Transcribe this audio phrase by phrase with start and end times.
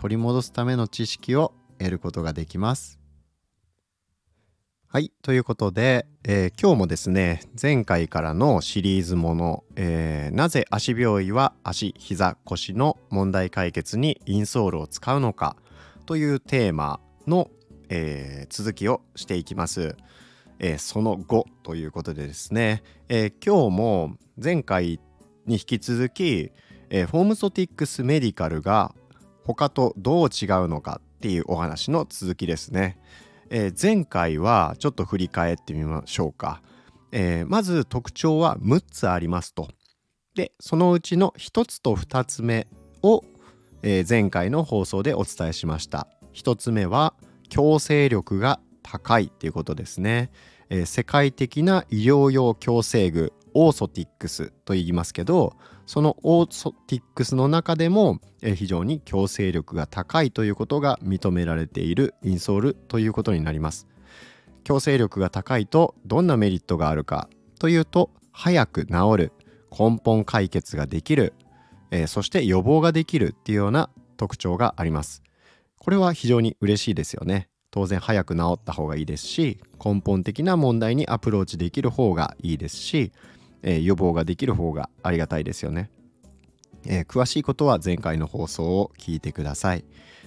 [0.00, 2.98] 取り戻すための知識を得ることができます
[4.88, 5.12] はい。
[5.22, 15.54] ということで、えー、今日もですね、前回からのシリーズもの、えー、なぜ足病医は足、膝、腰の問題解決にインソールを使うのか
[16.06, 16.98] というテーマ
[17.28, 17.50] の、
[17.88, 19.96] えー、続きをしていきます。
[20.58, 24.98] えその後ということでですね、え今日も前回
[25.46, 26.52] に引き続き、
[26.88, 28.94] えフォームソティックスメディカルが
[29.44, 32.98] 他とどう違うのかっていうお話の続きですね。
[33.50, 36.62] えー、前回はちょっと振り返ってみましょうか、
[37.10, 39.68] えー、まず特徴は6つありますと。
[40.34, 42.68] でそのうちの1つと2つ目
[43.02, 43.24] を、
[43.82, 46.06] えー、前回の放送でお伝えしました。
[46.32, 47.14] 1つ目は
[47.48, 50.30] 強制力が高いっていうことですね、
[50.70, 53.32] え世界的な医療用矯正具。
[53.54, 55.56] オーソティックスと言いますけど
[55.86, 63.86] そのオーソティックスの中でも非常に強制力が高いということが認められているインソールということになります。
[64.62, 69.32] 強制力が高いとどんなメリットがあるかというと早く治る
[69.76, 71.32] 根本解決ができる、
[71.90, 75.22] えー、そして予防ができるっていうような特徴があります。
[75.78, 77.48] これは非常に嬉しいですよね。
[77.70, 83.12] 当然早く治った方がいいですし根本的な問題にアプローチできる方がいいですし
[83.62, 85.90] えー、予防ができる方がありがたいですよね、
[86.86, 89.84] えー、詳しいことは前回の放送を聞いてください。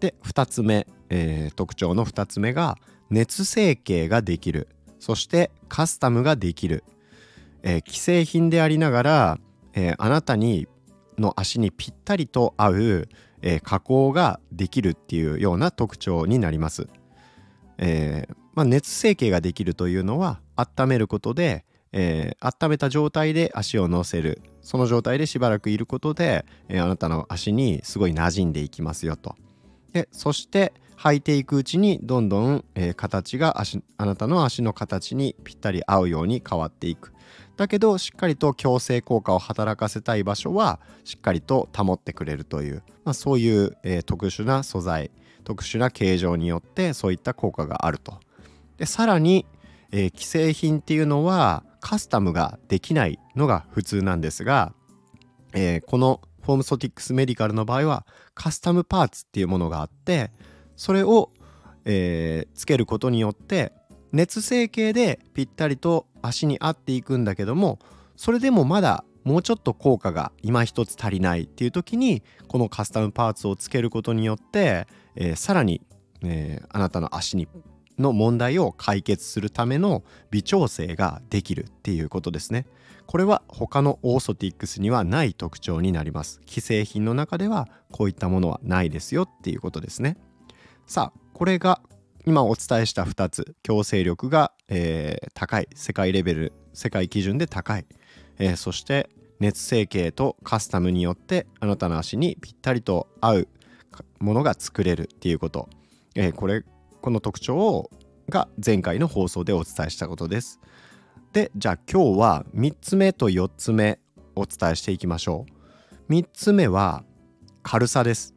[0.00, 2.76] で2つ目、えー、特徴の2つ目が
[3.10, 4.68] 熱成形ができる。
[4.98, 6.82] そしてカスタムができる、
[7.62, 9.38] え既製品でありながら、
[9.74, 10.66] えあなたに
[11.18, 13.08] の足にぴったりと合う、
[13.42, 16.88] え加工ができるっていうような特徴になります、
[17.76, 24.42] えまあ、熱成形ができるというのは温めることでえー、温めた状態で足を乗せる。
[24.60, 29.36] その状態でしばらくいることで、えー、あなたの足にすごい馴染んでいきますよと。
[29.92, 37.12] でそして履いていくうちにどんどん、えー、形が足あなたの足の形にぴったり合うように変わっていく。
[37.56, 45.12] だけどしっかりと矯正効果を働かせたい場所はしっかりと保ってくれるという、まあ、そういう、えー、特殊な素材
[45.44, 48.18] 特殊な形状によってそういった効果があると。
[48.78, 49.46] でさらに、
[49.92, 54.72] えー、既製品っていうのはカスタムができないのが普通なんですが、
[55.52, 60.32] えー、このフォームソティックスメディカルの場合はカスタムパーツっていうものがあって
[60.76, 61.30] それを、
[61.84, 63.72] えー、つけることによって
[64.12, 67.78] 熱成形でぴったりと足に合っていくんだけども
[68.16, 75.82] それでもまだもうちょっと効果が今一つ足りないっていう時にこのカスタムパーツをつけることによって、えー、さらに、
[76.22, 77.46] えー、あなたの足に
[77.98, 82.66] の問題を解決するための微調整ができるっていうことですね。
[83.06, 86.40] これは他のオーソティックスにはない特徴になります。
[86.46, 90.16] 既製品の中ではこういったものはないですよっていうことですね。
[90.86, 91.80] さあ、これが
[92.26, 97.86] 今お伝えした2つ強制力が、えー、高い世界レベル世界基準で高い、
[98.38, 99.10] えー、そして
[99.40, 103.48] 熱成形とカスタムによってあなたの足にぴったりと合う
[104.20, 105.68] ものが作れるっていうこと、
[106.14, 106.64] えー、これ
[107.04, 107.90] この特徴を
[108.30, 110.58] が前回の放送でお伝えしたことです。
[111.34, 113.98] でじゃあ今日は3つ目と4つ目
[114.34, 115.44] お伝えしていきましょ
[116.08, 116.10] う。
[116.10, 117.04] 3つ目は
[117.62, 118.34] 軽さです。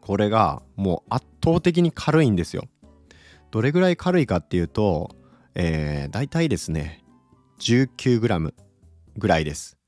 [0.00, 2.64] これがもう圧倒的に軽いんですよ。
[3.52, 5.14] どれぐらい軽いかっていうと、
[5.54, 7.04] えー、大体ですね
[7.60, 8.52] 19g
[9.16, 9.78] ぐらいです。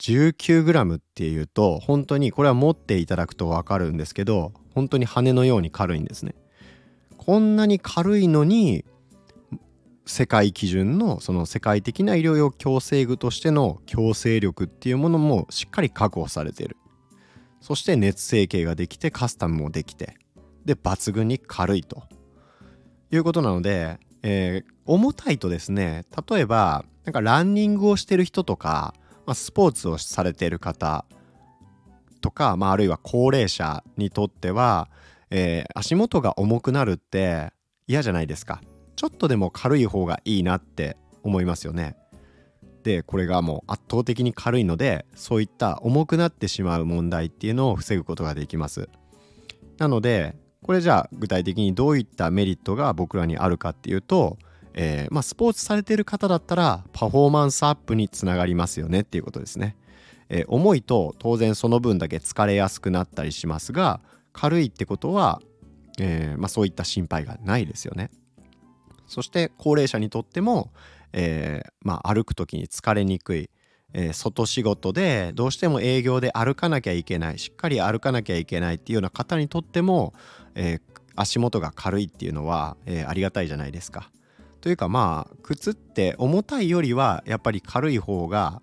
[0.00, 6.34] 19g っていうと本当にこれは持っていただくと分かるんですけど本当に羽のように軽いんですね。
[7.24, 8.84] こんなに軽いのに
[10.06, 16.76] 世界基準のその世界的な医療用矯正具としての矯正力っていうものもしっかり確保されてる。
[17.60, 20.16] そして熱成形ができてカスタムもできて
[20.64, 22.02] で抜群に軽いと。
[23.12, 28.94] いうことなので、えー、重たいとですね例えばなんかランニングをしてる人とか、
[29.26, 31.04] まあ、スポーツをされてる方
[32.20, 34.88] とか、まあ、あるいは高齢者にとっては
[35.34, 37.52] えー、足元が重くなるって
[37.86, 38.60] 嫌じゃないですか。
[38.96, 41.96] ちょっとでも軽い方がいいなって思いますよね。
[42.82, 48.90] でこれがもう圧倒的に軽いのでそういった重くなってしまう問題っていうのを防ぐことができます。
[49.78, 54.36] なのでこれじゃあ具体的にどういったメリットが僕らにあるかっていうと、
[54.74, 59.76] えー、まあ、スポーツされてる方だったらパフォーマンスアップにつながりますよねっていうことですね。
[60.28, 64.00] えー、重いと当然その分だけ疲れやすくなったりしますが
[64.32, 65.40] 軽いってことは、
[65.98, 68.10] えー、まあ、そういった心配がないですよね。
[69.06, 70.72] そして高齢者にとっても、
[71.12, 73.50] えまあ、歩く時に疲れにくい、
[73.92, 80.14] え外仕事でどうしても営業で歩かなきゃいけないしっかり歩かなきゃいけないっていうような方にとっても、
[80.54, 80.80] え
[81.14, 84.10] 足元が軽いっていうのは、えありがたいじゃないですか。
[84.62, 88.62] というかまあ靴って重たいよりはやっぱり軽い方が、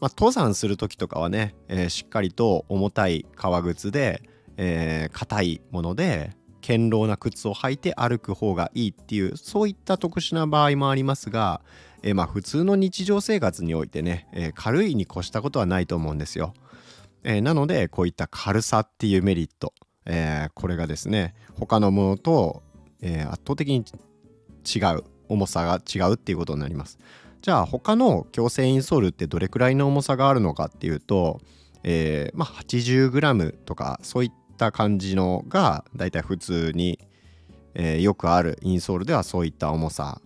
[0.00, 4.22] まあ、登山する時とかはね、えー、しっかりと重たい革靴で、
[4.56, 6.32] えー、いもので
[6.66, 11.60] 堅牢な靴を履いて歩く方がいいっていうそういった特殊な場合もありますが、
[12.02, 16.54] えー、まあ普通の日常生活においてね、えー、軽いに越したことはないと思うんですよ。
[17.22, 19.74] えー、なのでこういった軽さっていうメリット、
[20.06, 22.62] えー、これがですね他のものと、
[23.00, 23.84] えー、圧倒的に
[24.64, 26.98] 違う重さが違うっていうことになります。
[27.42, 31.40] じゃあ他の強制インソールってどれくらいの重さがあるのかっていうと、
[31.84, 36.98] えー、まあ 80g とかそういったた感じのがだいたい普通に、
[37.74, 40.20] えー、よくあるインソールではそういった重さ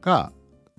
[0.00, 0.32] が、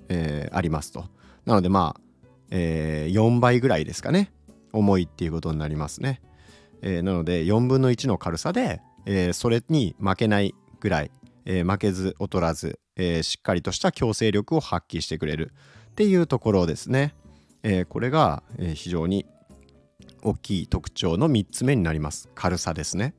[0.09, 1.05] えー、ありますと。
[1.45, 2.01] なのでまあ、
[2.49, 4.31] えー、4倍ぐらいですかね
[4.73, 6.21] 重いっていうことになりますね。
[6.81, 11.11] えー、なので4分の1の軽さで、えー、それに負けないぐらい、
[11.45, 15.51] えー、負けず劣らず、えー、しっかりとした強制力を発揮してくれる
[15.91, 17.15] っていうところですね。
[17.63, 19.25] えー、これが、え、非常に
[20.21, 22.29] 大きい特徴の3つ目になります。
[22.35, 23.13] 軽さですね。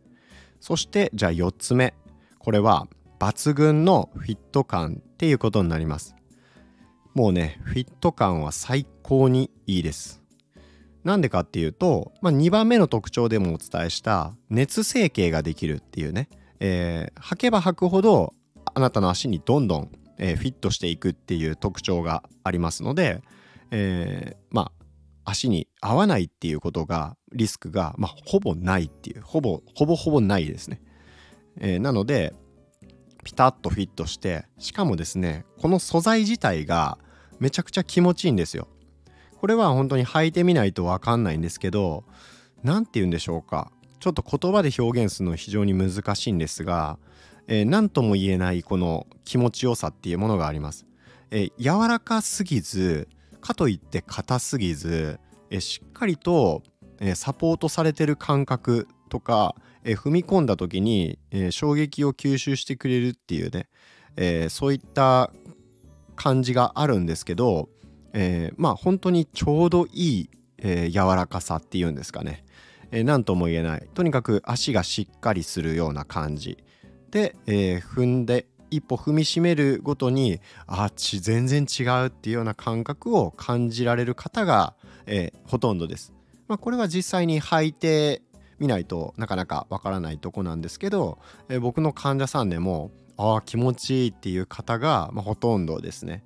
[0.61, 1.95] そしてじゃあ4つ目。
[2.39, 2.89] これは
[3.19, 6.17] 抜群のフィット感っていうことになります。
[7.15, 10.23] もうね、フィット感は最高にいいです。
[11.03, 16.29] なんでかっていうと、まあ、2番目の特徴でもお伝えした熱成形ができるっていうね、
[16.59, 18.35] えー、履けば履くほど
[18.75, 23.23] あなたの足にどんどん、えー、フィットしていくっていう特徴がありますので、
[23.71, 24.76] えー、まあ
[25.27, 30.81] 足に合わないっていうことがリスクが、まあ、ほぼないっていうほぼほぼほぼないですね、
[31.61, 32.35] えー、なので
[33.25, 36.97] ピタッとフィットしてしかもですねこの素材自体が
[37.39, 38.69] めちゃくちゃ気持ちいいんですよ。
[39.39, 42.05] これは本当に履いてみないと分かんないんですけど
[42.63, 43.71] 何て言うんでしょうか。
[44.01, 46.99] ちょっと言葉で表現するの非常に難しいんですが
[47.49, 50.87] えー、何とも言えないこの気持ちよさっていうものがあります。
[51.31, 53.09] えー、柔らかすぎず
[53.47, 55.21] かといって硬すぎず、
[55.51, 56.65] え、しっかりと、
[56.99, 59.55] えサポートされてる感覚とか、
[59.85, 63.69] え踏み込んだ時に、え衝撃を吸収してくれるっていうね、
[64.17, 65.31] えそういった
[66.17, 67.69] 感じがあるんですけど、
[68.13, 72.45] えまあ本当にちょうどいい、え柔らかさっていうんですかね。
[72.91, 76.59] えー、何とも言えないとにかく足がしっかりするような感じ
[77.11, 84.75] で、え、踏んで一歩踏みしめるごとにあち全然違うっていうような感覚を感じられる方が、
[85.07, 86.13] えー、ほとんどです。
[86.49, 88.23] まあ、これは実際に履いて
[88.59, 91.19] みないとなかなかわからないとこなんですけど、
[91.49, 96.25] えー、僕の患者さんでもああ気持ちいいっていう方が、まあ、ほとんどですね。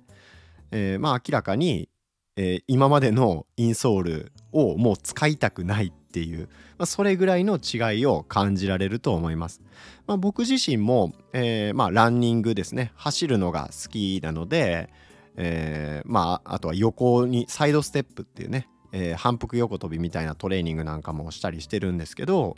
[0.71, 1.89] えー、まあ明らかに、
[2.35, 9.61] えー、今までのインソールをもう使いたくないっていう、まあ、それぐらいの違いを感じられると思います。
[10.07, 14.89] まあ、僕自身も、えー、まあ、ランニングですね走るのが好きなので、
[15.35, 22.57] えー、まああとは横にサイドステップっていうね、えー、反復横跳びみたいなトレーニングなんかもしたりしてるんですけど、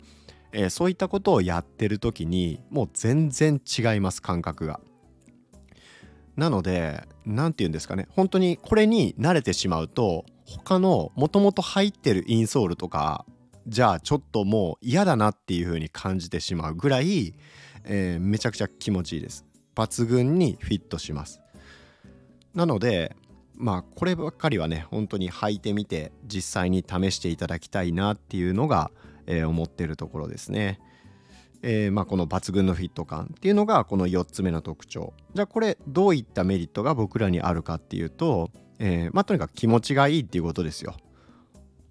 [0.52, 4.80] え、そういったことをやってる時にもう全然違います感覚が。
[6.36, 13.24] なので何て言うんですかね本当にこれに慣れてしまうと他のもともと入ってるインソールとか
[13.66, 17.34] じゃあちょっともう嫌だなっていう風に感じてしまうぐらい、
[17.84, 19.44] えー、めちゃくちゃ気持ちいいです。
[19.74, 21.40] 抜群にフィットします。
[22.54, 23.16] なので
[23.56, 28.90] まあこればっかりはね本当に履いてみて実際に試していただきたいなっていうのが、
[29.26, 30.80] えー、思ってるところですね。
[31.66, 35.14] えー、まあ、この抜群のフィット感っていうのがこの4つ目の特徴。
[35.32, 40.94] じゃあこれどういったメリットが僕らにあるかっていうと、えー、まあ、とにかく気持ちがいいっていうことですよ。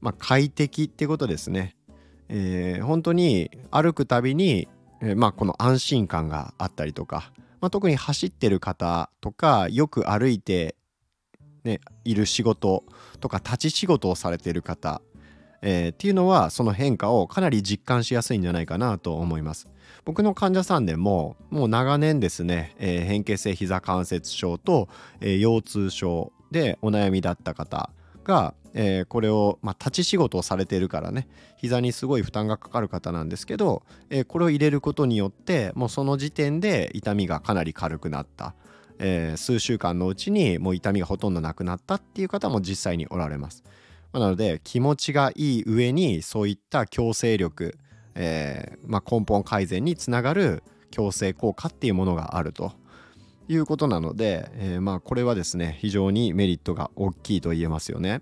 [0.04, 1.78] まあ、快適ってことですね。
[2.28, 4.68] えー、本当に歩くたびに、
[5.02, 7.32] えー、まあ、この安心感があったりとか、
[7.62, 10.76] まあ、特に走ってる方とかよく歩いて、
[11.64, 12.84] ね、いる仕事
[13.22, 15.02] とか立ち仕事をされてる方、
[15.62, 19.70] えー、っていうのはその変化をかなり実感しやすいんじゃないかなと思います。
[20.04, 24.90] 僕の患者さんでももう長年ですね、えー、変形性膝関節症と、
[25.22, 27.90] えー、腰痛症でお悩みだった方
[28.24, 31.28] が、えー、これを、まあ、立ち仕事をされているからね
[31.58, 38.56] 膝にすごい負担がかかる方なんですけど、えー、これを入れることによってもうその時点で痛みがかなり軽くなった、
[39.00, 43.64] えー、数週間のうちにもう痛みがほとんどなくなったっていう方も実際におられます。
[44.12, 47.78] まなので気持ちがいい上にそういった強制力、
[48.14, 50.62] えまあ、根本改善につながる
[50.92, 52.74] 強制効果っていうものがあると
[53.48, 58.22] いうことなので、えー、まあこれはですね非常にメリットが大きいと言えますよね。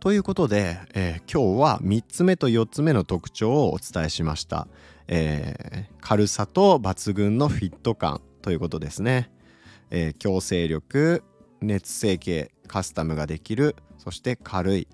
[0.00, 4.66] ということで、えー、今日は3つ目と4つ目の特徴をお伝えしました。
[5.06, 9.30] えー、軽さと抜群のフィット感ということですね。
[9.90, 11.22] えー、強制力
[11.60, 14.88] 熱成形カスタムができるそして軽い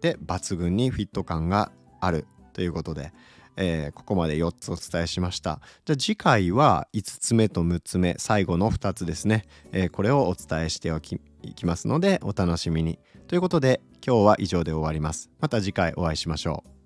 [0.00, 1.70] で抜群にフィット感が
[2.00, 3.12] あるということで、
[3.56, 5.60] えー、ここまで4つお伝えしました。
[5.84, 12.98] じゃあ次回は5つ目と6つ目最後の2つですね、えー、これをお伝えしておきいきますのでお楽しみに。
[13.28, 15.30] ということで今日は以上で終わります。
[15.40, 16.79] また次回お会いしましょう。